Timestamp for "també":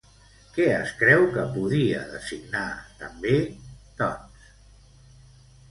3.05-3.37